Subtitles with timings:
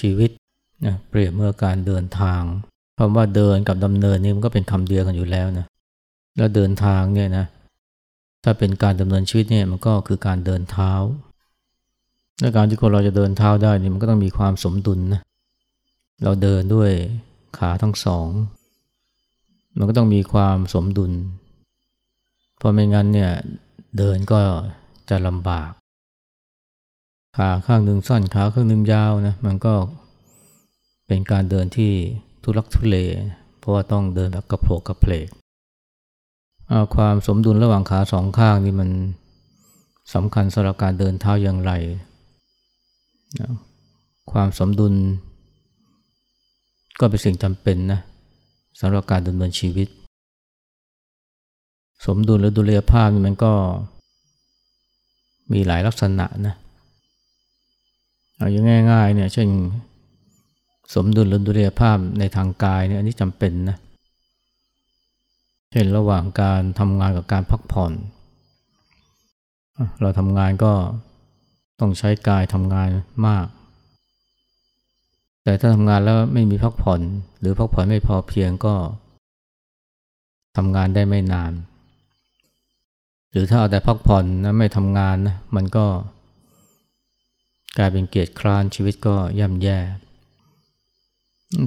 [0.00, 0.30] ชีวิต
[0.86, 2.42] นะเปรียบเมื่อการเดินทาง
[2.98, 5.66] คำว่าเดินกับดำเนินนี่มันก็เป็นคำเดียวกันอยู่แล้วนะ
[6.36, 7.46] แล้วเดินทางเนี่ยนะ
[8.44, 10.92] ถ้าเป็นการดำเนินชีวิตเนี่ยมันก็คือการเดินเท้า
[12.40, 15.20] และการที่คนเราจะเดินเท้าได้นี่มันก็ต้องมีความสมดุลนะ
[16.24, 16.90] เราเดินด้วย
[17.58, 18.28] ขาทั้งสอง
[19.78, 21.12] มันก็ต้องมีความสมดุล
[22.56, 23.30] เพราะไม่งั้นเนี่ย
[23.98, 24.38] เดินก็
[25.10, 25.70] จะลำบาก
[27.36, 29.74] ขาข้างหนึ่งสั้นขาข้างหนึ่งยาวนะมันก็
[31.06, 31.92] เป็นการเดินที่
[32.42, 32.96] ทุลักทุเล
[33.58, 35.28] เพราะว่าต้องเดินแบบกระโผกกระเพลก
[36.94, 38.90] ความสมดุลระหว่างขาสองข้างนี่มัน
[40.14, 41.72] สำคัญสำหรับการเดินเท้าอย่างไร
[44.32, 44.94] ความสมดุล
[47.00, 48.00] ก็เป็นสิ่งจำเป็นนะ
[48.80, 49.88] สำหรับการดำเนินชีวิต
[52.06, 53.52] สมดุลหรือดุลยภาพนี่มันก็
[55.52, 56.54] มีหลายลักษณะนะ
[58.36, 59.48] เอาอย่างง่ายๆเนี่ยเช่น
[60.94, 63.76] สมดุลหรือดุลยภาพในทางกายเนี่ยอันนี้จำเป็นนะ
[65.70, 67.92] เช่นระหว่างการทำงานกับการพักผ่อน
[70.00, 70.72] เราทำงานก็
[71.80, 72.88] ต้องใช้กายทำงาน
[73.26, 73.46] มาก
[75.44, 77.00] แต่ถ้าทำงานแล้วไม่มีพักผ่อน
[77.40, 78.74] หรือพักผ่อนไม่พอเพียงก็
[80.56, 81.52] ทำงานได้ไม่นาน
[83.30, 85.86] หรือถ้าเอาแต่พักผ่อนนะไม่ทำงานนะมันก็
[87.78, 89.78] กลายเป็นเกียรติคร้านชีวิตก็ย่ำแย่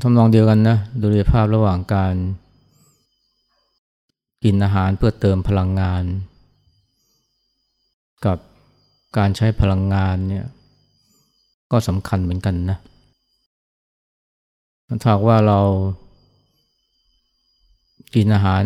[0.03, 2.15] ทำนองเดียวกันนะดูลยภาพระหว่างการ
[4.43, 6.03] กินอาหารเพื่อเติมพลังงาน
[8.25, 8.37] กับ
[9.17, 10.45] การใช้พลังงานเนี่ย
[11.71, 12.77] ก็สำคัญเหมือนกันนะ
[15.03, 15.59] ถ้าว่าเรา
[18.15, 18.63] กินอาหาร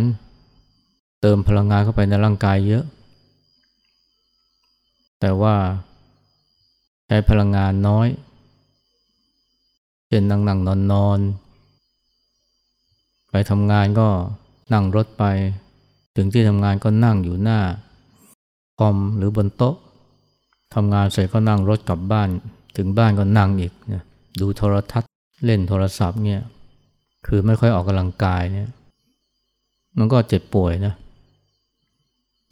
[1.22, 2.84] เติมพลังงานเข้าไปในร่างกายเยอะ
[5.20, 5.56] แต่ว่า
[7.14, 8.08] ช้พลังงานน้อย
[10.08, 11.20] เช่นนั่งนั่งนอนนอน
[13.32, 14.08] ไปทำงานก็
[14.74, 15.24] นั่งรถไป
[16.16, 17.60] ถึงที่ทำงานก็นั่งอยู่หน้า
[18.80, 19.76] คอมหรือบนโต๊ะ
[20.74, 22.30] ทำงานเสร็จก็นั่งรถกลับบ้าน
[22.78, 23.94] ถึงบ้านก็นั่งอีกน
[24.40, 25.10] ดูโทรทัศน์
[25.46, 26.42] เล่นโทรศัพท์เนี่ย
[27.28, 28.70] คือไม่ค่อยออกกำลังกายเนี่ย
[29.98, 30.94] มันก็เจ็บป่วยนะ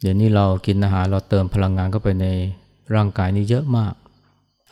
[0.00, 2.26] เดี๋ยวนี้เรากินอาหารเราเติมพลังงานเข้าไปใน
[2.94, 3.94] ร่างกายนี่เยอะมาก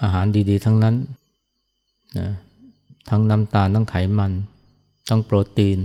[0.02, 0.94] อาหารดีๆ ทั้งนั้น
[2.18, 2.28] นะ
[3.10, 4.32] ทั้งน้ำตาลทั้งไขมัน
[5.08, 5.78] ทั้งโปรตีน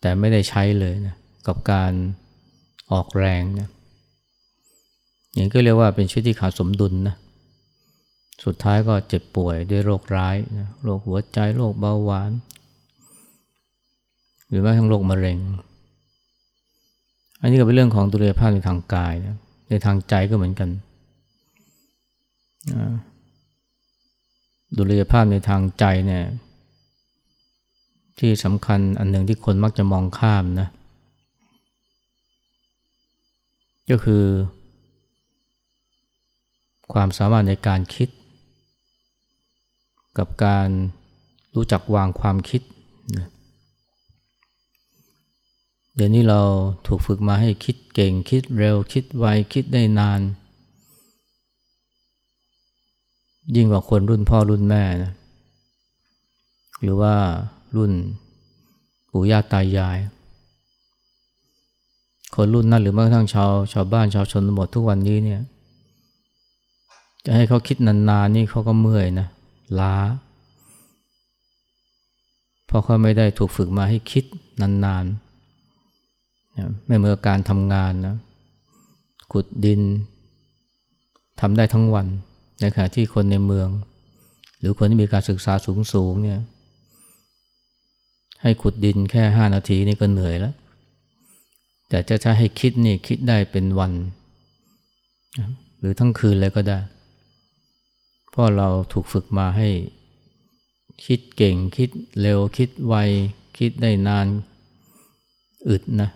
[0.00, 1.14] แต่ไม่ได้ใช้เลยนะ
[1.46, 1.92] กับการ
[2.92, 3.68] ออกแรงนะ
[5.34, 7.16] อย่างก็เรียกว่าเป็นชีวิตที่ขาดสมดุลนะ
[8.44, 12.30] สุดท้ายก็เจ็บป่วยด้วยโรคร้ายนะโรคหัวใจโรคเบาหวาน
[14.48, 15.38] หรือแม้ทั้งโรคมะเร็ง
[17.40, 19.36] อันนี้ก็เป็นเรื่องของดุลยภาพในทางกายนะ
[19.68, 20.68] ในทางใจก็เหมือนกัน
[24.76, 26.24] ดุลยภาพในทางใจเนี่ย
[28.18, 30.68] ที่สำคัญอันหนึ่งที่คนมักจะมองข้ามนะ
[33.90, 34.24] ก็คือ
[36.92, 38.08] ความสามารถในการคิด
[40.18, 40.68] กับการ
[41.54, 42.62] รู้จักวางความคิด
[43.16, 43.26] นะ
[45.94, 46.40] เดี๋ยวนี้เรา
[46.86, 50.20] ถูกฝึกมาให้คิดเก่งคิดเร็วคิดไวคิดได้นาน
[53.54, 55.12] ยิ่งกว่าคนรุ่นพ่อรุ่นแม่นะ
[56.82, 57.14] หรือว่า
[57.76, 57.92] รุ่น
[59.10, 59.98] ปู่ย่าตายาย
[62.34, 65.40] คนรุ่นนั้นหรือแม้กระทั่งชาวชาวบ้านชาวชนบททุกวันนี้เนี่ย
[67.24, 69.28] จะให้เขาคิดนานๆนี่เขาก็เมื่อยนะ
[69.78, 69.94] ล้า
[72.66, 74.24] เพราะเขาไม่ได้ถูกฝึกมาให้คิด
[74.60, 78.16] นานๆ ไม่เหมือนการทำงานนะ
[79.32, 79.80] ขุดดิน
[81.40, 82.06] ทำได้ทั้งวัน
[82.60, 83.68] ในขณะที่คนในเมือง
[84.58, 86.40] หรือคนที่มีการศึกษาสูงสูงเนี่ย
[88.42, 90.54] ให้ขุดดินแค่ห้านาทีนี่ก็เหนื่อยแล้ว
[91.88, 93.92] แต่จะใช้ให้คิดนี่คิดได้เป็นวัน
[95.78, 96.78] หรือทั้งคืนเลยก็ได้
[98.30, 99.68] เพราะเราถูกฝึกมาให้
[101.04, 102.94] คิดเก่งคิดเร็วคิดไว
[103.58, 104.26] คิดได้นาน
[105.68, 106.08] อึดนะ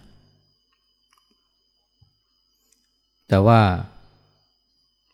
[3.29, 3.61] แต่ว่า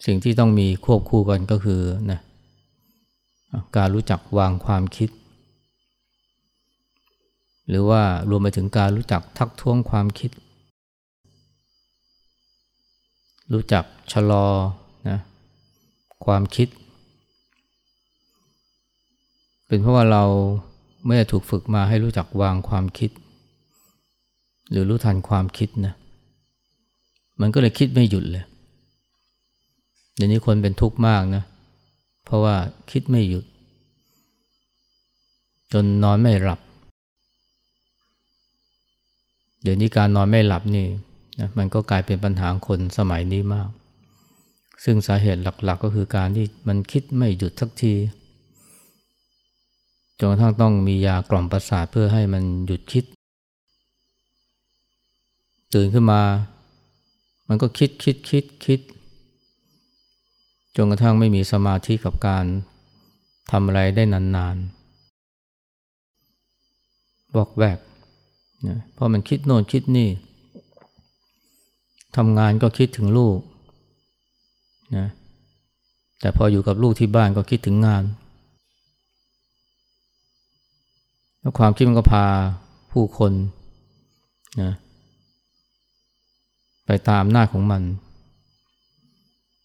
[0.07, 1.81] สิ่งที่ต้องมีควบคู่กันก็คือ
[2.11, 2.21] นะ
[3.77, 5.11] การรู้จักวางความคิด
[7.69, 10.31] หรือว่ารวมไปถึงการรู้จักทักท้วงความคิด
[13.53, 14.47] รู้จักชะลอ
[15.09, 15.19] นะ
[16.25, 16.69] ความคิด
[19.67, 20.25] เป็นเพราะว่าเรา
[21.07, 23.11] ไม่ได้ถูกฝึกมาให้รู้จักวางความคิด
[24.71, 25.95] หรือรู้ทันความคิดนะ
[27.41, 28.45] มันก็เลยคิดไม่หยุดเลย
[30.17, 31.43] เดี๋ยวนี้คนเป็นทุกข์มากนะ
[32.25, 32.57] เพราะว่า
[32.91, 33.45] คิดไม่หยุด
[35.73, 36.61] จนนอนไม่หลับ
[39.63, 40.87] เดี๋ยวนี้การนอนไม่หลับนี่
[41.41, 43.69] นะมันก็กลายเป็นปัญหาคนสมัยนี้มาก
[44.85, 47.95] ซึ่งสาเหตุหลักๆ ก็คือการที่มันคิดไม่หยุดสักที
[50.19, 53.05] จนกระทั่งต้องมียากล่อมประสาทเพื่อให้มันหยุดคิด
[55.75, 56.23] ตื่นขึ้นมา
[57.49, 58.81] มันก็คิดคิดคิดคิด
[60.77, 62.45] จนกระทั่งไม่มีสมาธิกับการ
[63.51, 67.79] ทำอะไรได้นานๆบอกแวก
[68.69, 70.09] นะเพราะมันคิดโน่นคิดนี่
[72.17, 73.39] ทำงานก็คิดถึงลูก
[74.97, 75.07] นะ
[76.21, 78.05] แต่พออยู่กับลูกที่บ้านก็คิดถึงงาน
[81.41, 82.25] แล้วความคิดมันก็พา
[82.93, 83.33] ผู้คน
[84.63, 84.73] นะ
[86.87, 87.83] ไปตามหน้าของมัน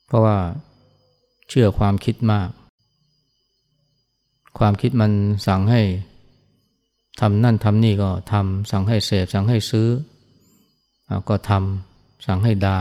[0.08, 0.38] เพราะว่า
[1.54, 2.50] เชื่อความคิดมาก
[4.58, 5.12] ความคิดมัน
[5.48, 5.82] สั่งให้
[7.20, 9.88] ทำนั่นทำนี่ก็ทำสั่งให้เสพสั่งให้ซื้อ
[11.30, 12.80] ก็ทำสั่งให้ดา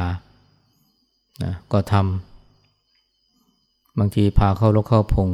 [1.43, 5.31] นะก็ทำบางทีพาเข้ารกเข้าพง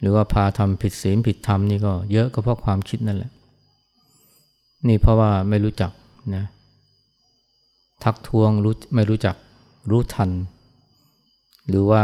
[0.00, 3.32] หรือว่าพาทำผิดศีลผิดธรรมนี่ก็เยอะก็เพราะความคิดนั่นแหละ
[4.88, 5.90] นี่เพราะว่าไม่รู้จัก
[6.34, 6.44] นะ
[8.04, 9.36] ทักท้วงรู้ไม่รู้จัก
[9.90, 10.30] รู้ทัน
[11.68, 12.02] หรือว่า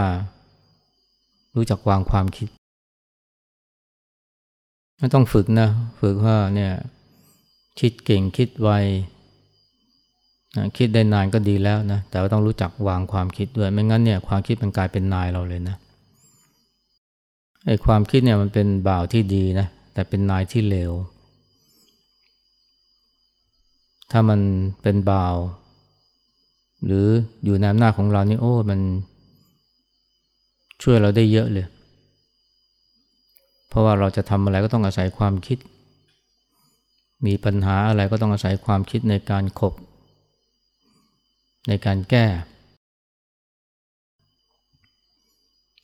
[1.57, 2.49] รู้จักวางความคิด
[4.99, 5.69] ไม่ต้องฝึกนะ
[6.01, 6.73] ฝึกว่าเนี่ย
[7.81, 8.71] คิดเก่งคิดไว
[10.57, 15.77] นะคิดได้นานก็ดีแล้วนะ แต่ว่าต้องรู้จักวางความคิดด้วย ไม่งั้นเนี่ยความคิดมันกลายเป็นนายเราเลยนะ
[17.67, 20.93] ไอ้ความคิดเนี่ยมันเป็นบ่าวที่ดีนะ แต่เป็นนายที่เลว
[24.11, 24.41] ถ้ามัน
[24.83, 25.37] เป็นบ่าว
[26.85, 27.07] หรือ
[27.45, 28.81] อยู่ในอำนาจของเรานี่โอ้มัน
[30.83, 31.67] ช่วยเราได้เยอะเลย
[33.69, 35.59] เพราะว่าเราจะทำอะไรก็ต้องอาศัยความคิด
[37.27, 39.75] มีปัญหาอะไรก็ต้องอาศัยความคิดในการขบ
[41.69, 42.27] ในการแก้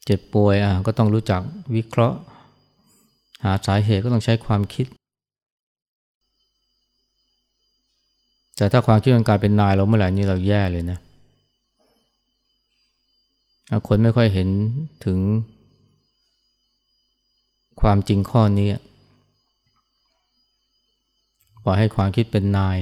[0.05, 1.41] เจ็บป่วยอะก็ต้องรู้จัก
[1.75, 2.19] วิเคราะห์
[3.45, 4.87] หาสาเหตุก็ต้องใช้ความคิด
[8.57, 10.99] แต่ถ้าความคิดมันกลายเป็นนายเราเมื่อไหร่นี่เราแย่เลยนะ
[13.87, 14.49] คนไม่ค่อยเห็น
[15.05, 15.19] ถึง
[17.81, 18.69] ความจริงข้อนี้
[21.65, 22.79] ปล่อยให้ความคิดเป็นนาย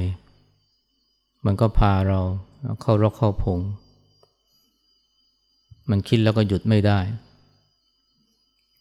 [1.44, 2.20] มันก็พาเรา
[2.82, 3.60] เข้ารกเข้าพง
[5.90, 7.00] มันคิดแล้วก็หยุดไม่ได้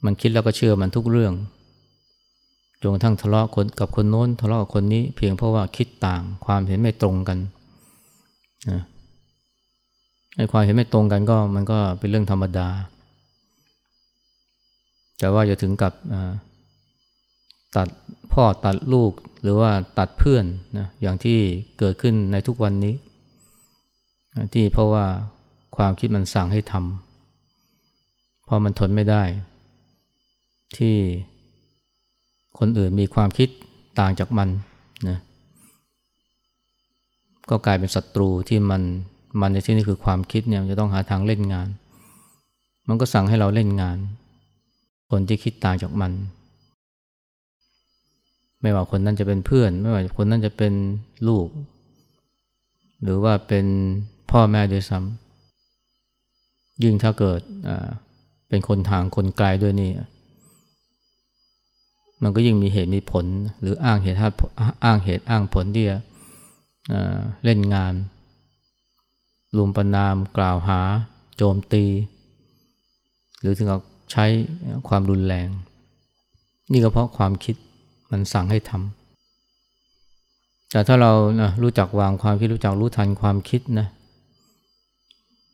[0.06, 1.34] มันคิดแล้วก็เชื่อมันทุกเรื่อง
[2.82, 7.38] จนกระทั่งทะเลาะคนกับคนโน้น ทะเลาะกับคนนี้เพียงเพราะว่าคิดต่างความเห็นไม่ตรงกัน
[8.72, 8.82] นะ
[10.36, 12.68] ไอ้ความเห็นไม่ตรงกันก็มันก็เป็นเรื่องธรรมดา
[15.20, 15.94] แต่ว่าจะถึงกับ
[17.76, 17.88] ตัด
[18.34, 20.46] พ่อตัดลูกหรือว่าตัดเพื่อน
[20.78, 21.40] นะอย่างที่
[21.80, 22.96] เกิดขึ้นในทุกวันนี้
[24.54, 25.06] ที่เพราะว่า
[25.78, 29.24] ความคิดมันสั่งให้ทำพอมันทนไม่ได้
[30.78, 30.96] ที่
[32.60, 33.50] คนอื่นมีความคิด
[34.00, 34.50] ต่างจากมัน
[35.08, 35.18] นะ
[37.50, 38.82] ก็กลายเป็นศัตรูที่มัน
[39.40, 41.68] มันในที่นี้คือความคิดเนี่ยจะต้องหาทางเล่นงาน
[42.88, 43.98] มันก็สั่งให้เราเล่นงาน
[45.12, 46.12] คนที่คิดต่างจากมัน
[48.62, 50.74] ไม่ว่าคนนั้นจะเป็นเพื่อน ไม่ว่าคนนั้นจะเป็น
[51.28, 51.48] ลูก
[53.04, 53.66] หรือว่าเป็น
[54.32, 57.42] พ่อแม่ด้วยซ้ำยิ่งถ้าเกิด
[58.50, 59.92] เป็นคนทางคนไกลด้วยนี่
[62.24, 63.26] มันก็ยิ่งมีเหตุมีผล
[63.62, 64.18] หรืออ้างเหตุ
[64.84, 65.98] อ้างเหตุอ้างผลที่จะ
[67.44, 67.94] เล่นงาน
[69.58, 70.80] ลุมประนามกล่าวหา
[71.38, 71.86] โจมตี
[73.40, 73.82] หรือถึงกับ
[74.12, 74.26] ใช้
[74.88, 75.48] ความรุนแรง
[76.72, 77.56] นี่ก็เพราะความคิด
[78.12, 83.88] มันสั่งให้ทำแต่ถ้าเรานะรู้จักวางความคิดรู้จักรู้ทันความคิดนะ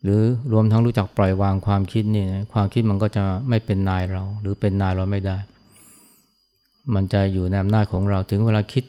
[0.02, 5.36] หรือรวมทั้งรู้จักปล่อยวางความคิดนี่นะความคิดมันก็จะไม่เป็นนายเรา หรือเป็นนายเราไม่ได้
[6.94, 8.84] มันจะอยู่ในอำนาจของเราถึงเวลาคิด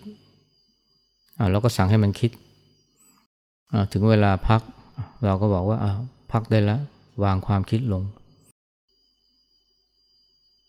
[1.51, 2.31] เราก็สั่งให้มันคิด
[3.91, 4.61] ถึงเวลาพัก
[5.25, 5.77] เราก็บอกว่า
[6.31, 6.81] พักได้แล้ว
[7.23, 8.03] วางความคิดลง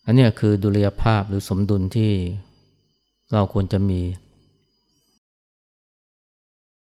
[0.04, 2.12] อันนี้คือดุลยภาพหรือสมดุลที่
[3.32, 4.00] เราควรจะมี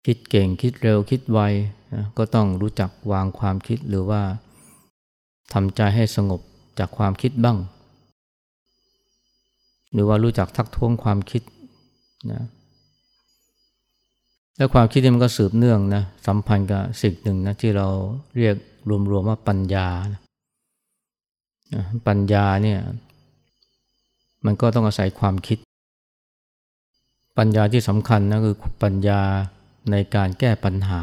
[0.07, 1.41] คิดเก่งคิดเร็วคิดไว
[2.19, 4.23] ก็ต้องรู้จักวางความคิดหรือว่า
[5.53, 6.41] ทำใจให้สงบ
[6.79, 7.59] จากความคิดบ้าง
[9.93, 11.43] หรือว่ารู้จักทักท้วงความคิด
[12.33, 12.43] นะ
[14.57, 17.87] แล้วความคิดนี่มันก็สืบเนื่องนะสัมพันธ์กับสิ่งหนึ่งนะที่เรา
[18.37, 18.57] เรียก
[19.11, 19.89] รวมๆว่าปัญญา
[22.07, 22.81] ปัญญาเนี่ย
[24.45, 25.59] มันก็ต้องอาศัยความคิด
[27.39, 29.21] ปัญญาที่สำคัญนะคือปัญญา
[29.91, 31.03] ในการแก้ปัญหา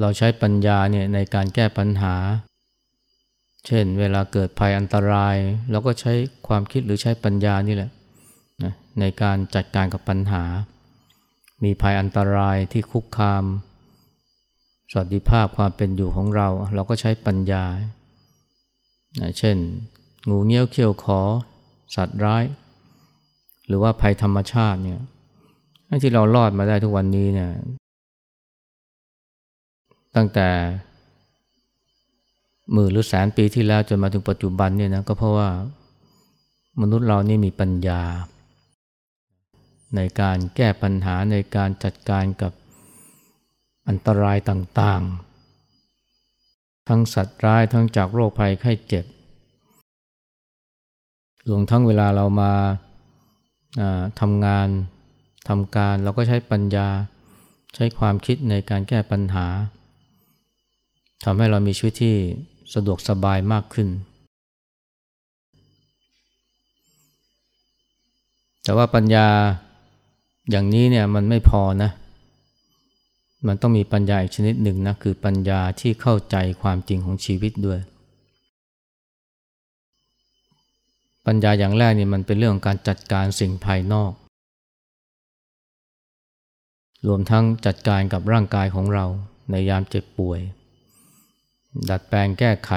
[0.00, 2.14] เราใช้ปัญญาเนี่ยในการแก้ปัญหา
[3.66, 5.36] เช่น เวลาเกิดภัยอันตราย
[5.70, 6.12] เราก็ใช้
[6.46, 7.90] ความคิดหรือใช้ปัญญานี่แหละ
[9.00, 10.44] ในการจัดการกับปัญหา
[11.64, 13.44] มีภัยอันตรายที่คุกคาม
[14.90, 17.64] สวัสดิภาพความเป็นอยู่ของเรา เราก็ใช้ปัญญา
[19.38, 19.56] เช่น
[20.28, 21.20] งูเงี้ยวเขี้ยวขอ
[21.96, 22.44] สัตว์ร้าย
[23.66, 25.00] หรือว่าภัยธรรมชาติเนี่ย
[26.02, 27.50] ที่เรารอดมาได้ทุกวันนี้เนี่ย
[30.16, 30.48] ตั้งแต่
[32.72, 35.48] หมื่นหรือแสนปีที่แล้วจนมาถึงปัจจุบันเนี่ยนะก็เพราะว่า
[36.80, 38.00] มนุษย์เรานี่มีปัญญา
[39.96, 42.52] ในการแก้ปัญหาในการจัดการกับ
[43.88, 49.04] อันตรายต่างๆ ทั้งสัตว์ร้ายทั้งจากโรคภัยไข้เจ็บ
[51.48, 52.52] รวมทั้งเวลาเรามา
[54.20, 54.68] ทำงาน
[55.48, 56.88] ทำการเราก็ใช้ปัญญา
[57.74, 59.46] ใช้ความคิดในการแก้ปัญหา
[61.24, 62.16] ทำให้เรามีชีวิตที่
[62.74, 63.88] สะดวกสบายมากขึ้น
[68.62, 69.26] แต่ว่าปัญญา
[70.50, 71.90] อย่างนี้เนี่ยมันไม่พอนะ
[73.46, 77.80] มันต้องมีปัญญาอีกชนิดหนึ่งนะ คือปัญญาที่เข้าใจความจริงของชีวิตด้วย
[81.26, 84.12] ปัญญาอย่างแรกนี่มันเป็นเรื่องของการจัดการสิ่งภายนอก
[87.06, 89.04] รวมทั้งจัดการกับร่างกายของเรา
[89.50, 90.40] ในยามเจ็บป่วย
[91.88, 92.72] ดัดแปลงแก้ไข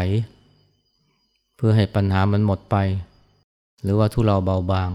[1.55, 2.75] เพื่อให้ปัญหามันหมดไป
[3.83, 4.89] หรือว่าทุเลาเบาบาง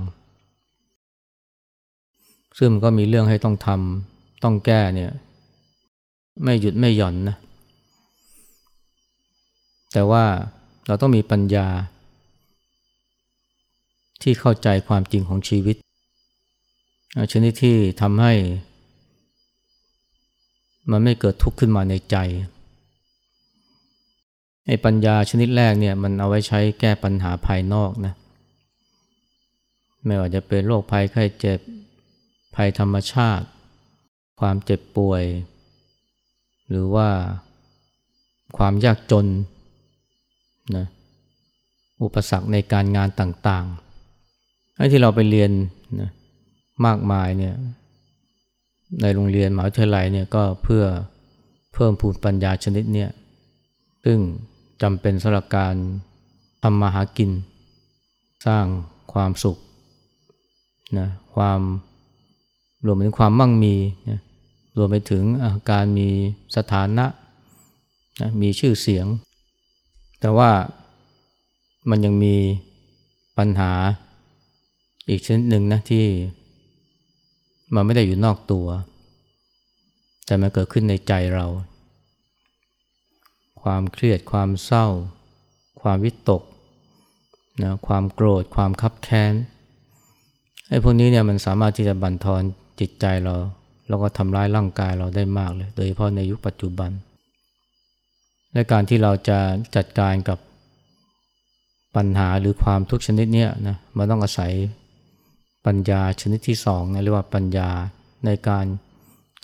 [2.59, 5.13] ซึ่งก็มีเรื่องให้ต้องทำต้องแก้เนี่ย
[6.45, 7.37] ไม่หยุดไม่หย่อนนะ
[9.93, 10.25] แต่ว่า
[10.87, 11.67] เราต้องมีปัญญา
[14.23, 15.77] ที่เข้าใจความจริงของชีวิต
[17.33, 18.33] ชนิดที่ทำให้
[20.91, 22.17] มันไม่เกิดทุกข์ขึ้นมาในใจ
[24.67, 28.15] ไอ้ปัญญาชนิดแรกเนี่ยมันเอาไว้ใช้แก้ปัญหาภายนอกนะ
[30.05, 31.61] ไม่ว่าจะเป็นโรคภัยไข้เจ็บ
[32.55, 33.47] ภัยธรรมชาติ
[34.41, 35.23] ความเจ็บป่วย
[36.69, 37.09] หรือว่า
[38.57, 39.27] ความยากจน
[40.77, 40.87] นะ
[42.03, 45.51] อุปสรรคในการงานต่างๆไอ้ที่เราไปเรียน
[46.01, 46.11] นะ
[46.87, 47.55] มากมายเนี่ย
[49.03, 50.85] ในโรงเรียนมหาวิทยาลัยเนี่ยก็เพื่อ
[51.75, 53.11] เพิ่มพูนปัญญาชนิดเนี่ย
[54.05, 54.19] ซึ่ง
[54.83, 55.75] จำเป็นสำหรับการ
[56.63, 57.31] ทำมาหากิน
[58.47, 58.65] สร้าง
[59.13, 59.59] ความสุข
[60.99, 61.61] นะความ
[62.87, 63.75] รวมไปถึงความมั่งมี
[64.11, 64.21] นะ
[64.77, 65.25] รวมไปถึง
[65.71, 66.09] การมี
[66.57, 67.07] สถานะ
[68.21, 69.07] นะมีชื่อเสียง
[70.21, 70.51] แต่ว่า
[71.91, 72.37] มันยังมี
[73.39, 73.73] ปัญหา
[75.09, 76.07] อีกชนิดหนึ่งนะที่
[77.75, 78.67] มันไม่ได้อยู่นอกตัว
[80.27, 81.47] แต่มันเกิดขึ้นในใจเรา
[83.63, 84.87] ความเครียดความเศร้า
[85.83, 86.43] ความวิตก
[87.63, 89.33] นะความโกรธ ความคับแค้น
[90.69, 92.43] ไอ้พวกนี้เนี่ยมันสามารถที่จะบั่นทอน
[92.81, 93.37] จิตใจเรา
[93.89, 96.91] แล้วก็ทำร้ายร่างกายเราได้มากเลย โดยเฉพาะในยุคปัจจุบัน
[98.53, 99.39] และการที่เราจะ
[99.77, 100.39] จัดการกับ
[101.97, 104.53] ปัญหาหรือความทุกชนิดเนี้ยนะมันต้องอาศัย
[105.67, 107.69] ปัญญาชนิดที่สองนะเรียกว่าปัญญา
[108.27, 108.67] ในการ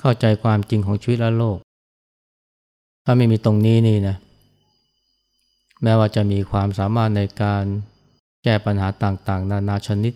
[0.01, 1.59] เข้าใจความจริงของชีวิตและโลก
[3.05, 4.17] ถ้าไม่มีตรงนี้นี่นะ
[5.83, 7.65] แม้ว่าจะมีความสามารถในการ
[8.45, 10.13] แก้ปัญหาต่างๆ นานาชนิด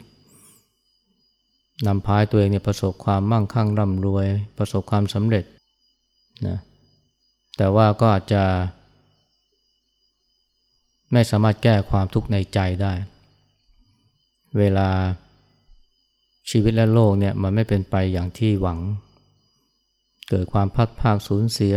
[1.87, 4.26] นำพายตัวเองเนี่ยประสบความมั่งคั่งร่ำรวย
[4.59, 5.45] ประสบความสำเร็จ
[6.47, 6.59] นะ
[7.57, 8.45] แต่ว่าก็อาจจะ
[11.12, 12.93] ไม่สามารถแก้ความทุกข์ในใจได้
[14.59, 14.88] เวลา
[16.50, 18.79] ชีวิตและโลกเนี่ยมันไม่เป็นไปอย่างที่หวัง
[20.29, 21.75] เกิดความพัดภาคสูญเสีย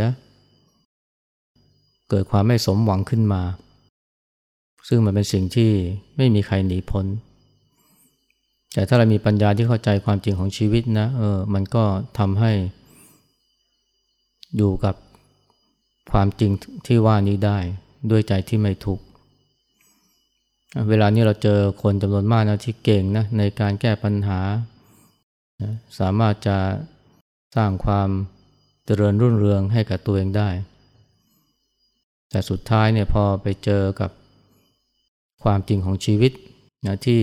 [2.10, 3.42] เกิดความไม่สมหวังขึ้นมา
[4.88, 5.70] ซึ่งมันเป็นสิ่งที่
[6.16, 7.06] ไม่มีใครหนีพ้น
[8.72, 11.84] แต่ถ้าเรามีปัญญาที่เข้าใจความจริงของชีวิตนะเออมันก็
[12.18, 12.52] ทำให้
[14.56, 14.94] อยู่กับ
[16.12, 16.50] ความจริง
[16.86, 17.58] ที่ว่านี้ได้
[18.10, 19.04] ด้วยใจที่ไม่ทุกข์
[20.88, 24.40] เวลานี้เราเจอคนจำนวนมากนะที่เก่งนะในการแก้ปัญหา
[25.98, 26.58] สามารถจะ
[27.56, 28.08] สร้างความ
[28.84, 30.48] เจริญรุ่นเรืองให้กับตัวเองได้
[32.30, 34.10] แต่สุดท้ายเนี่ยพอไปเจอกับ
[35.42, 36.32] ความจริงของชีวิต
[36.86, 37.20] นะที่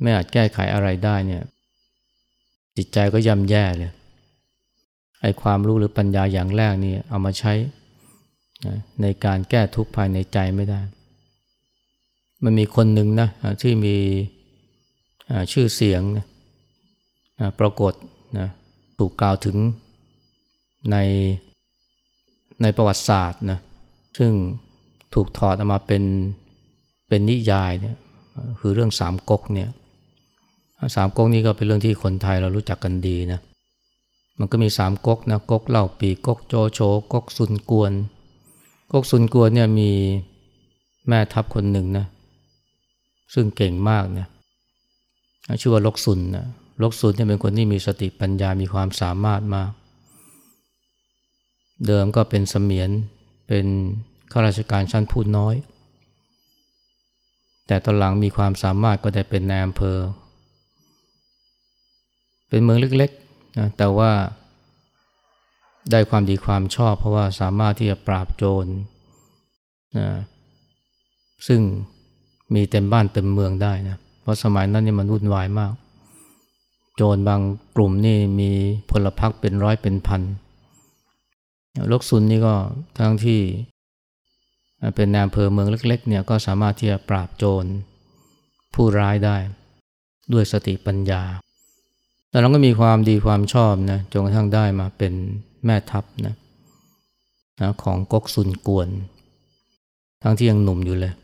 [0.00, 1.42] ไม่อาจแก้ไขอะไรได้เนี่ย
[2.76, 3.92] จิตใจก็ย่ำแย่เลย
[5.22, 7.52] ไอ้ความรู้หรือปัญญาอย่างแรกนี่เอามาใช้
[9.02, 10.80] ในการแก้ทุกข์ภายในใจไม่ได้
[12.44, 13.28] มันมีคนหนึ่งนะ
[13.62, 13.96] ที่มี
[15.52, 16.26] ชื่อเสียงนะ
[17.60, 17.94] ปรากฏ
[18.38, 18.48] นะ
[18.98, 19.56] ถูกกล่าวถึง
[20.90, 20.96] ใน
[22.62, 23.58] ในประวัติศาสตร์นะ
[24.18, 24.32] ซึ่ง
[25.14, 26.02] ถูกถอดออกมาเป็น
[27.08, 27.96] เป็นนิยายเนี่ย
[28.60, 29.68] คือเรื่องสามก๊กเนี่ย
[30.96, 33.40] สามก๊กนี่ก็เป็นเรื่องที่คนไทยเรารู้จักกันดีนะ
[34.38, 36.80] มันก็มีสามก๊กนะก๊กเล่าปีก๊กโจโฉ
[37.12, 37.92] ก๊กซุนกวน
[38.92, 39.90] ก๊กซุนกวนเนี่ยมี
[41.08, 42.06] แม่ทัพคนหนึ่งนะ
[43.34, 44.26] ซึ่งเก่งมากนะ
[45.60, 46.46] ชื่อว่าลกซุนนะ
[46.82, 49.70] ลกซุนเนี่ยเป็นคนที่มีสติปัญญามีความสามารถมาก
[51.86, 52.90] เดิมก็เป็นเสมียน
[53.48, 53.66] เป็น
[54.32, 55.54] ข้าราชการชั้นผู้น้อย
[57.66, 59.98] แต่ตอนหลังมีความสามารถก็ได้เป็นนายอำเภอ
[62.48, 64.10] เป็นเมืองเล็กๆนะแต่ว่า
[65.90, 68.66] ได้ความดีความชอบ เพราะว่าสามารถที่จะปราบโจร
[69.98, 70.08] นะ
[71.46, 71.60] ซึ่ง
[72.54, 75.72] มีเต็มบ้านเต็มเมืองได้นะเพราะสมัยนั้นนี่มันวุ่นวายมาก
[76.96, 77.40] โจรบาง
[77.76, 78.50] กลุ่มนี่มี
[78.90, 80.22] พลพรรคเป็นร้อยเป็นพัน
[81.90, 82.54] ลกซุนนี่ก็
[82.98, 83.40] ทั้งที่
[84.94, 87.64] เป็นนายอำเภอเมืองเล็ก ๆ เนี่ยก็สามารถที่จะปราบโจร
[88.74, 89.36] ผู้ร้ายได้
[90.32, 91.22] ด้วยสติปัญญา
[92.30, 95.12] แต่เราก็มีความดีความชอบนะจนกระทั่งได้มาเป็น
[95.64, 96.34] แม่ทัพนะ
[97.60, 98.88] นะของก๊กซุนกวน
[100.22, 101.14] ทั้งที่ยังหนุ่มอยู่เลย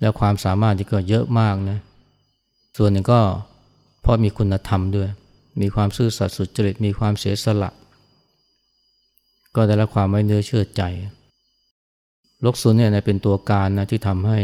[0.00, 1.78] แล้วความสามารถที่ก็เยอะมากนะ
[2.76, 3.20] ส่วนหนึ่งก็
[4.00, 5.08] เพราะมีคุณธรรมด้วย
[5.60, 7.70] มีความซื่อสัตย์สุจริตมีความเสียสละ
[9.54, 10.82] ก็ได้รับความไว้เนื้อเชื่อใจ
[12.44, 14.40] ลกซุนเนี่ยเป็นตัวการนะที่ทำให้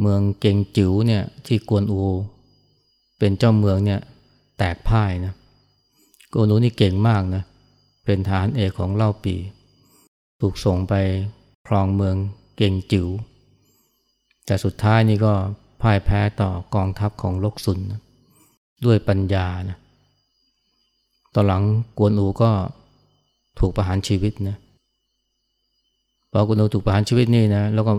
[0.00, 2.02] เมืองเก่งจิ๋วเนี่ยที่กวนอู
[3.24, 4.00] เป็นเจ้าเมืองเนี่ย
[4.58, 5.34] แตกพ่ายนะ
[6.32, 7.42] กวนอูนี่เก่งมากนะ
[8.04, 9.36] เป็นฐานเอกของเล่าปี
[10.40, 10.94] ถูกส่งไป
[11.66, 12.16] ครองเมือง
[12.56, 13.08] เก่งจิ๋ว
[14.46, 15.32] แต่สุดท้ายนี่ก็
[15.82, 18.00] พ่ายแพ้ต่อกองทัพของลกซุนนะ
[18.84, 19.78] ด้วยปัญญานะ
[21.34, 21.62] ตอนหลัง
[21.98, 22.50] กวนอูก็
[23.58, 24.56] ถูกประหารชีวิตนะ
[26.30, 27.92] พอกุณโอถูกประหารชีวิตนี่นะแล้วก็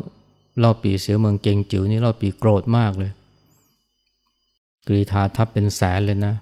[0.59, 3.11] เล่าปีเสียเมืองเก่งจิ๋วนี่เล่าปีโกรธมากเลย
[4.87, 6.35] กรีธาทัพเป็นแสนเลยนะ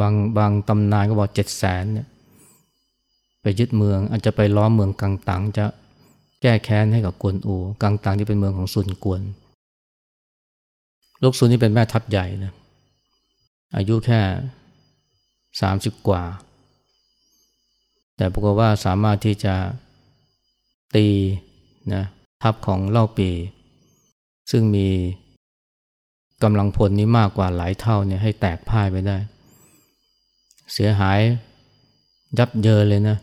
[0.00, 2.06] บางบางตำนานก็บอกเจ็ดแสนเนี่ย
[3.42, 5.64] ไปยึดเมืองอาจจะไปล้อมเมืองกังตังจะ
[6.42, 9.22] แก้แค้นให้กับกวนอูกังตังที่เป็นเมืองของซุนกวน
[11.22, 12.52] ลูกซุนนี่เป็นแม่ทัพใหญ่นะ
[13.76, 14.20] อายุแค่
[15.60, 16.22] สามสิบกว่า
[18.16, 19.54] แต่ปรากฏว่าสามารถที่จะ
[20.94, 21.06] ตี
[21.94, 22.04] นะ
[22.42, 23.30] ทัพของเล่าปี
[24.50, 24.88] ซึ่งมี
[26.42, 29.16] กำลังพลนี้มากกว่าหลายเท่าเนี่ยให้แตกพ่ายไปได้
[30.72, 31.18] เสียหาย
[32.38, 33.16] ยับเยินเลยนะ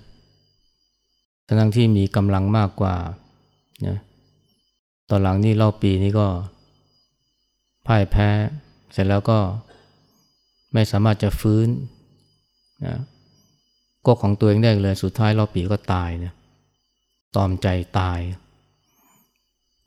[1.48, 2.96] ทั้งที่มีกำลังมากกว่า
[3.88, 3.98] นะ
[5.10, 6.28] ตอนหลังนี่เล่าปีนี่ก็
[7.88, 8.30] พ่ายแพ้
[8.92, 9.40] เสร็จแล้วก็
[10.74, 11.68] ไม่สามารถจะฟื้น
[12.86, 12.96] นะ
[14.06, 16.34] ก็ของตัวเองได้เลยสุดท้ายเล่าปีก็ตายนะ
[17.36, 17.68] ตอมใจ
[18.00, 18.20] ตาย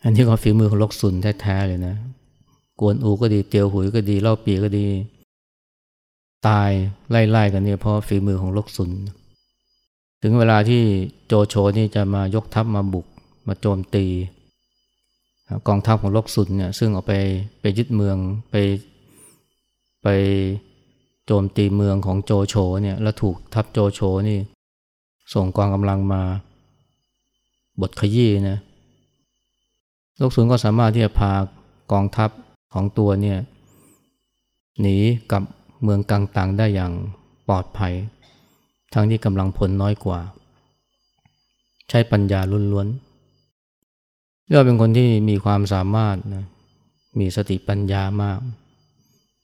[0.04, 1.94] อันนี้ก็ฝีมือของลกซุนแท้ๆเลยนะ
[2.80, 4.86] กวนอูก็ดีเตียวหุยก็ดีเล่าปีก็ดี
[6.46, 6.70] ตาย
[7.10, 8.90] ไล่ๆกันเนี่ยเพราะฝีมือของลกซุน
[10.22, 10.82] ถึงเวลาที่
[11.26, 13.06] โจโฉนี่จะมายกทัพมาบุก
[13.46, 14.06] มาโจมตี
[15.68, 17.12] กองทัพของลกซุนเนี่ยซึ่งเอาไป
[17.60, 18.16] ไปยึดเมือง
[18.50, 18.54] ไป
[20.02, 20.08] ไป
[21.26, 24.38] โจมตีเมืองของโจโฉเนี่ยแล้วถูกทัพโจโฉนี่
[25.34, 26.22] ส่งกองกำลังมา
[27.80, 28.58] บทขยี้นะ
[30.16, 31.32] โลกศูนก็สามารถที่จะพา
[31.92, 32.30] กองทัพ
[32.72, 33.38] ของตัวเนี่ย
[34.80, 34.96] หนี
[35.32, 35.42] กับ
[35.82, 36.92] เมืองกลางต่างได้อย่าง
[37.48, 37.94] ปลอดภัย
[38.94, 40.20] ทั้งที่กำลังผลน้อยกว่า
[41.88, 42.40] ใช้ปัญญา
[42.72, 46.44] ล้วนๆเรียกเป็นคนที่มีความสามารถนะ
[47.18, 48.38] มีสติปัญญามาก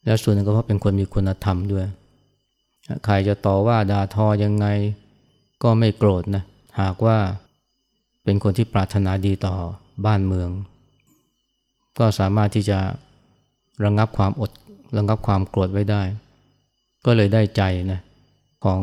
[0.04, 1.86] และส่วนหนึ่งก็เพราะเป็นคนมีคุณธรรมด้วย
[3.04, 4.66] ใครจะต่อว่าด่าทอยังไง
[5.62, 6.44] ก็ไม่โกรธนะ
[6.80, 7.18] หากว่า
[8.24, 9.56] เป็นคนที่ปรารถนาดีต่อ
[10.06, 10.48] บ้านเมือง
[11.98, 12.78] ก็สามารถที่จะ
[13.84, 14.50] ระงงับความอด
[14.96, 16.02] ระงงับความโกรธไว้ได้
[17.04, 17.62] ก็เลยได้ใจ
[17.92, 18.00] นะ
[18.64, 18.80] ของ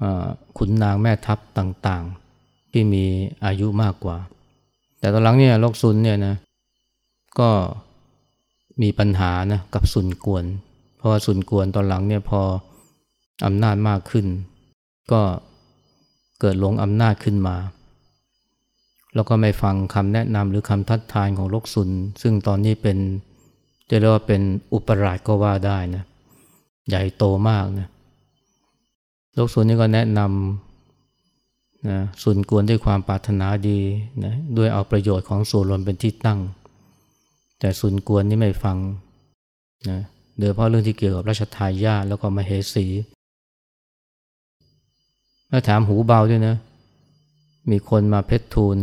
[0.00, 0.02] อ
[0.58, 3.04] ขุนนางแม่ทัพต่างๆ ที่มี
[3.44, 4.16] อายุมากกว่า
[4.98, 6.34] แต่ตอนหลังเนี่ยโลกซุนเนี่ยนะ
[7.38, 7.50] ก็
[8.82, 10.44] มีปัญหานะกับซุนกวน
[10.96, 12.40] เพราะว่าซุนกวนตอนหลังเนี่ยพอ
[13.46, 14.26] อำนาจมากขึ้น
[15.12, 15.22] ก็
[16.40, 17.56] เกิดหลงอำนาจขึ้นมา
[19.14, 21.90] แล้วก็ไม่ฟังคำแนะนำหรือคำทัดทานของโลกซุน
[22.22, 22.98] ซึ่งตอนนี้เป็น
[23.94, 26.04] จะเรียกว่าเป็นอุปราชก็ว่าได้นะ
[26.88, 27.88] ใหญ่โตมากนะ
[29.36, 33.80] ลกซุนนี่ก็แนะนำนะสุนกวนด้วยความปรารถนาดี
[34.24, 36.40] นะด้วยเอาประโยชน์ของส่วนรวมเป็นที่ตั้ง
[37.60, 38.76] แต่สุนกวนนี่ไม่ฟัง
[39.90, 39.98] นะ
[40.38, 42.86] โดยเฉพาะเรื่องที่เกี่ยวกับราชทายาทแล้วก็มเหสี
[45.48, 46.56] แล้วถามหูเบาด้วยนะ
[47.70, 48.76] มีคนมาเพชรทูล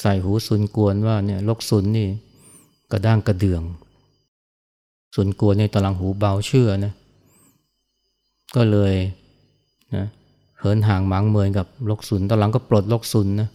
[0.00, 2.08] ใส่หูสุนกวนว่าเนี่ยลกสุนนี่
[2.90, 3.62] กระด้างกระเดือง
[5.14, 6.92] สุนกลัวนในตลังหูเบาเชื่อนะ
[8.56, 8.94] ก็เลย
[9.94, 10.06] นะ
[10.58, 13.48] เหินห่างหมางเมินกับลกสุนตอนหลังก็ปลดลกสุนนะ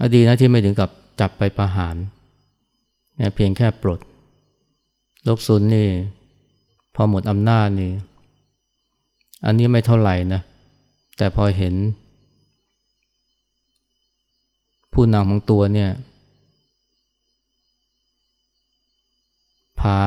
[0.00, 1.96] อดีนะที่ไม่ถึงกับจับไปประหาร
[3.20, 4.00] นะเพียงแค่ปลด
[5.28, 5.88] ลกสุนนี่
[6.94, 7.90] พอหมดอำนาจนี่
[9.44, 10.40] อันนี้ไม่เท่าไหร่นะ
[11.16, 11.74] แต่พอเห็น
[14.92, 15.90] ผู้นำของตัวเนี่ย
[19.84, 20.00] พา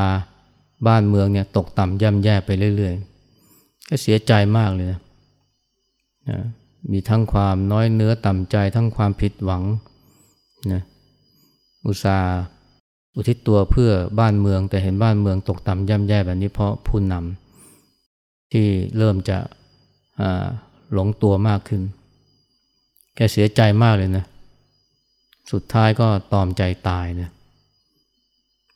[0.88, 5.00] บ้านเมืองเนี่ยตกต่ำย่ำแย่ไปเรื่อยๆ ก็เสียใจมากเลยนะ
[6.30, 6.40] นะ
[6.92, 9.64] มีทั้งความน้อยเนื้อต่ำใจทั้งความผิดหวัง
[10.74, 10.82] นะ
[11.86, 12.34] อุตส่าห์
[13.16, 18.66] อุทิศตัวเพื่อบ้านเมืองแต่เห็นบ้านเมืองตกต่ำย่ำแย่แบบนี้เพราะผู้นำที่
[18.98, 19.38] เริ่มจะ
[20.94, 21.82] หลงตัวมากขึ้น
[23.16, 24.26] แกเสียใจมากเลยนะ
[25.52, 27.30] สุดท้ายก็ตอมใจตายนะ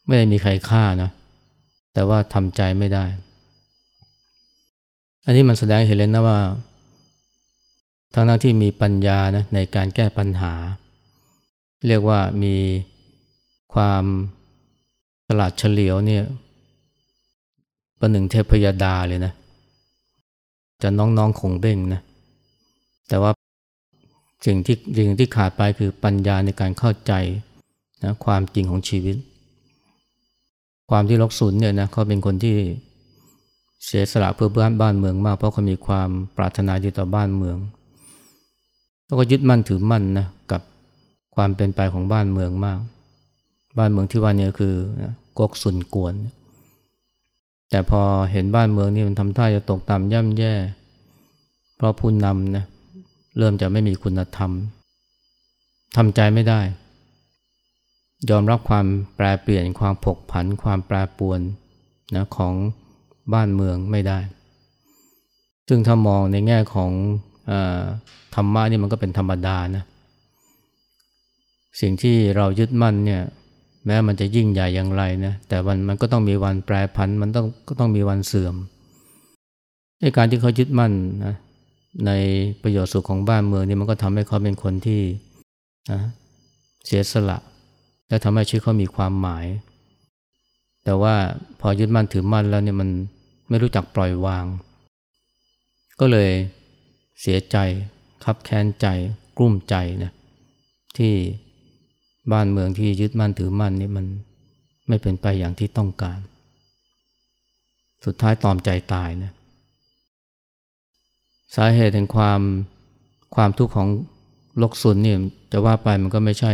[0.05, 1.09] ไม่ได้มีใครฆ่านะ
[1.93, 3.05] แต่ว่าทำใจไม่ได้
[5.25, 6.39] อันนี้มันแสดงเห็นเลยนะว่า
[8.13, 10.53] ทั้งนั้นที่มีปัญญานะในการแก้ปัญหา
[11.87, 12.55] เรียกว่ามี
[13.73, 14.03] ความ
[15.27, 16.23] ฉลาดเฉลียวเนี่ย
[17.99, 19.33] ประหนึ่งเทพยดาเลยนะ
[20.81, 22.01] จะน้องๆคงเบ้งนะ
[23.07, 23.31] แต่ว่า
[24.45, 27.13] สิ่งที่สิ่งที่ขาดไปคือปัญญาในการเข้าใจ
[28.03, 29.15] นะความจริงของชีวิต
[30.93, 32.55] ความที่ลกสุนเนี่ยนะเขาเป็นคนที่
[33.85, 37.57] เสียสละเพื่อบ้านบ้านเมืองมาก เพราะเขามีความปรารถนาดีต่อบ้านเมือง
[39.05, 40.61] แล้วก็ยึดมั่นถือมั่นนะกับ
[41.35, 42.79] ความเป็นไปของบ้านเมืองมาก
[43.77, 46.13] บ้านเมืองที่ว่านี้คือนะกกสุนกวน
[47.69, 48.01] แต่พอ
[48.31, 50.53] เห็นบ้านเมืองนี่มันทำท่าจะตกต่ำย่ำแย่
[51.75, 52.65] เพราะผู้นำนะ
[53.37, 54.51] เริ่มจะไม่มีคุณธรรม
[55.95, 56.59] ทำใจไม่ได้
[58.29, 61.39] ยอมรับความแปรเปลี่ยนความผกผัน ความแปรปวน
[62.15, 62.53] นะของ
[63.33, 64.19] บ้านเมืองไม่ได้
[65.69, 66.91] ซึ่งถ้ามองในแง่ของ
[67.51, 67.53] อ
[68.35, 69.83] ธรรมะนี่มันก็เป็นธรรมดานะ
[71.81, 73.21] สิ่งที่เรายึดมั่นเนี่ย
[73.85, 78.55] แม้มันจะยิ่งใหญ่อย่างไรนะแต่วันมันก็ต้องมีวันแปรผันมันต้องก็ต้องมีวันเสื่อม
[80.01, 80.93] ในการที่เขายึดมั่น
[81.25, 81.35] นะ
[82.07, 82.11] ใน
[82.61, 85.01] ประโยชน์สุขของบ้านเมืองนี่มันก็ทำให้เขาเป็นคนที่
[85.91, 85.99] นะ
[86.85, 87.37] เสียสละ
[88.11, 89.45] และทำให้ชีวิตเขามีความหมาย
[90.83, 91.15] แต่ว่า
[91.61, 92.89] พอยึดมั่นถือมั่นแล้วเนี่ยมัน
[93.49, 94.45] ไม่รู้จักปล่อยวาง
[95.99, 96.29] ก็เลย
[97.21, 97.57] เสียใจ
[98.23, 98.87] คับแค้นใจ
[99.37, 100.11] กลุ้มใจนะ
[100.97, 101.13] ที่
[102.31, 104.05] บ้านเมืองที่ยึดมั่นถือมั่นนี่มัน
[104.87, 106.19] ไม่เป็นไปอย่างที่ต้องการ
[108.05, 109.31] สุดท้ายตอมใจตายนะ
[111.55, 112.41] สาเหตุแห่งความ
[113.35, 113.87] ความทุกข์ของ
[114.57, 115.17] โลกสุนนี่ย
[115.51, 116.53] จะว่าไปมันก็ไม่ใช่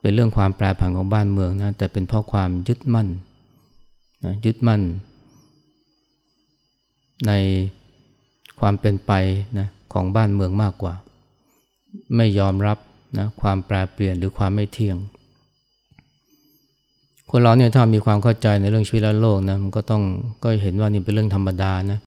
[0.00, 3.08] เป็นเรื่องความแปรผันของบ้านเมืองนะแต่เป็นเพราะความยึดมั่น
[4.24, 4.82] นะยึดมั่น
[7.26, 7.32] ใน
[8.60, 9.12] ความเป็นไป
[9.58, 10.94] นะของบ้านเมืองมากกว่า
[12.16, 12.78] ไม่ยอมรับ
[13.18, 14.96] นะความแปรเปลี่ยนหรือความไม่เที่ยง
[17.30, 20.02] คนเราเนี่ยถ้ามีความเข้าใจในเรื่องชีวิตและโลกนะมันก็ต้อง
[20.42, 21.98] ก็เห็นว่านี่เป็นเรื่องธรรมดานะ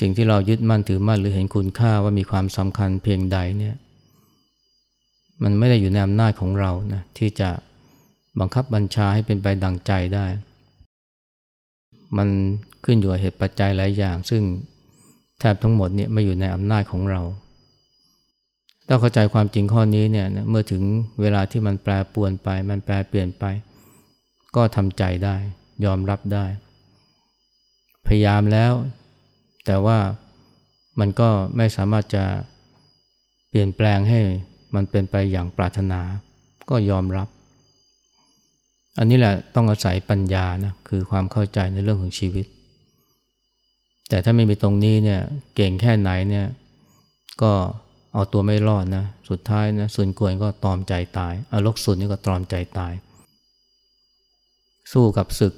[0.00, 3.74] สิ่งที่เรายึดมั่นถือมั่นหรือเห็นคุณค่าว่ามีความสำคัญเพียงใดเนี่ย
[5.42, 7.50] มันไม่ได้อยู่ในอำนาจของเรานะที่จะ
[8.40, 10.26] บังคับบัญชาให้เป็นไปดังใจได้
[12.16, 12.28] มัน
[12.84, 14.42] ขึ้นอยู่กับเหตุปัจจัยหลายอย่าง ซึ่ง
[15.40, 17.22] แทบทั้งหมดเนี่ยไม่อยู่ในอำนาจของเรา
[18.88, 20.82] ถ้าเข้าใจความจริงข้อนี้เนี่ยเมื่อถึง
[21.20, 23.44] เวลาที่มันแปรปวนไป มันแปรเปลี่ยนไป
[24.56, 25.36] ก็ทำใจได้
[25.84, 26.46] ยอมรับได้
[28.06, 28.72] พยายามแล้ว
[29.66, 29.98] แต่ว่า
[31.00, 32.24] มันก็ไม่สามารถจะ
[33.48, 34.20] เปลี่ยนแปลงให้
[34.74, 36.00] มันเป็นไปอย่างปรารถนา
[36.70, 37.28] ก็ยอมรับ
[38.98, 42.46] อันนี้แหละต้องอาศัยปัญญานะคือความเข้าใจในเรื่องของชีวิต
[44.08, 45.20] แต่ถ้าไม่มีตรงนี้เนี่ย
[45.54, 46.46] เก่งแค่ไหนเนี่ย
[47.42, 47.52] ก็
[48.12, 52.92] เอาตัวไม่รอดนะสุดท้ายนะส่วนกวนก็ตอมใจตายอารกสุนนี่ก็ตอมใจตาย
[54.92, 55.54] สู้กับศึก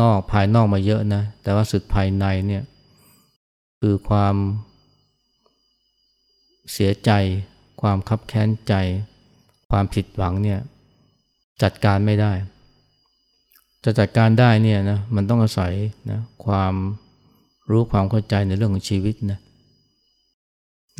[0.00, 2.62] นอกภายนอกมาเยอะนะแต่ว่าศึกภายในเนี่ย
[3.80, 4.34] คือความ
[6.72, 7.10] เสียใจ
[7.88, 8.74] ความคับแค้นใจ
[9.70, 10.60] ความผิดหวังเนี่ย
[11.62, 12.32] จัดการไม่ได้
[13.84, 15.72] จะจัดการได้เนี่ยนะมันต้องอาศัย
[16.10, 16.74] นะความ
[17.70, 19.38] รู้ความเข้าใจในเรื่องของชีวิตนะ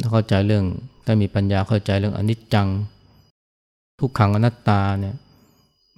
[0.01, 0.65] ถ้าเข้าใจเรื่อง
[1.07, 2.69] ถ้ามีปัญญาเข้าใจเรื่องอนิจจัง
[3.99, 5.15] ทุกขังอนัตตาเนี่ย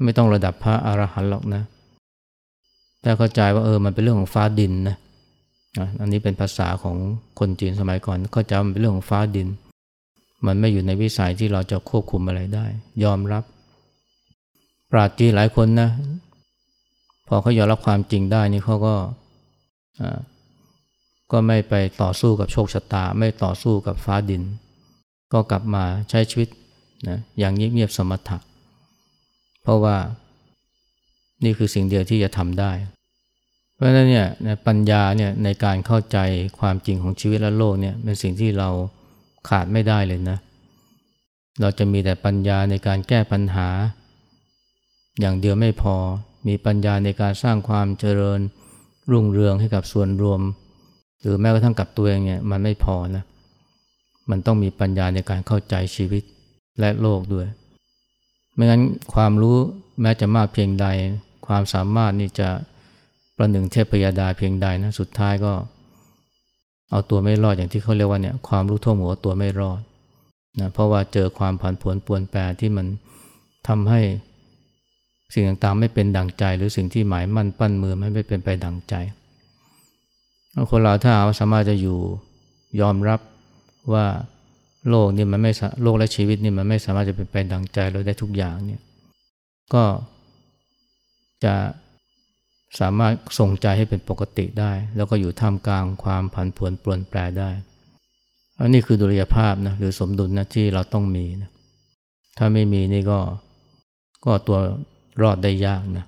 [0.04, 1.62] ไม่ต้องระดับพระอรหันต์หรอกนะ
[3.02, 4.96] แต่เข้าใจว่าเออมันเป็นเรื่องของฟ้าดินนะ
[6.00, 6.96] อันนี้เป็นภาษาของ
[7.38, 9.48] คนจีนสมัยก่อน เข้าใจมันเป็นเรื่องของฟ้าดิน
[10.46, 12.66] มันไม่อยู่ในวิสัยที่เราจะควบคุมอะไรได้
[13.04, 13.44] ยอมรับ
[14.90, 15.90] ปราจีหลายคนนะ
[17.28, 18.94] พอเขายอมรับความจริงได้นี่เขาก็
[21.32, 24.42] ก็ไม่ไปต่อสู้กับโชคชะตา ไม่ต่อสู้กับฟ้าดิน
[25.32, 26.48] ก็กลับมาใช้ชีวิต
[27.08, 28.38] นะอย่างเงียบๆสมถะ
[29.62, 29.96] เพราะว่า
[31.44, 32.72] นี่คือสิ่งเดียวที่จะทำได้
[33.74, 34.26] เพราะฉะนั้นเนี่ย
[34.66, 36.18] ปัญญาเนี่ยในการเข้าใจ
[36.58, 38.70] ความจริงของชีวิตและโลกเนี่ยเป็นสิ่งที่เรา
[39.48, 40.38] ขาดไม่ได้เลยนะ
[41.60, 43.68] เราจะมีแต่ปัญญาในการแก้ปัญหา
[45.20, 45.96] อย่างเดียวไม่พอ
[46.48, 48.40] มีปัญญาในการสร้างความเจริญ
[49.10, 50.40] รุ่งเรืองให้กับส่วนรวม
[51.20, 53.24] หรือแม้กระทั่งกับตัวเองเนี่ยมันไม่พอนะ
[54.30, 56.22] มันต้องมีปัญญาในการเข้าใจชีวิต
[56.80, 57.46] และโลกด้วย
[58.54, 58.82] ไม่งั้น
[59.14, 59.56] ความรู้
[60.00, 60.86] แม้จะมากเพียงใด
[61.46, 62.48] ความสามารถนี่จะ
[63.36, 65.52] ประหนึ่งเทพยดาเพียงใดนะ สุดท้ายก็
[66.90, 69.80] เอาตัวไม่รอดอย่างที่เขาเรียกว่าเนี่ยความรู้ท่วมหัวตัวไม่รอด
[70.60, 72.86] นะเพราะว่าเจอความผันผวนปวนแปรที่มัน
[73.68, 74.00] ทำให้
[75.34, 78.94] สิ่งต่างๆ ไม่เป็นดังใจ หรือสิ่งที่หมายมั่นปั้นมือไม่เป็นไปดังใจ
[80.70, 81.98] คนเราถ้าอาสามารถจะอยู่
[82.80, 83.20] ยอมรับ
[83.92, 84.06] ว่า
[84.88, 88.80] โลกนี่มันไม่โลกและชีวิตนี่มันไม่สามารถจะเป็นไปดังใจเราได้ทุกอย่างเนี่ย
[89.74, 89.84] ก็
[91.44, 91.54] จะ
[92.80, 97.50] สามารถทรงใจให้เป็นปกติได้ แล้วก็อยู่ท่ามกลางความผันผวนปลวนแปรได้
[98.60, 101.50] อันนี้คือดุลยภาพนะหรือสมดุลนะที่เราต้องมีนะ
[102.38, 103.18] ถ้าไม่มีนี่ก็
[104.24, 104.58] ก็ตัว
[105.22, 106.04] รอดได้ยากนะ